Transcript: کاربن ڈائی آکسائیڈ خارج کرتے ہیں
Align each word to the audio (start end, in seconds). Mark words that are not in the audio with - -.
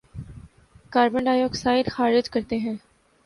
کاربن 0.91 1.23
ڈائی 1.23 1.41
آکسائیڈ 1.43 1.91
خارج 1.91 2.29
کرتے 2.29 2.57
ہیں 2.57 2.75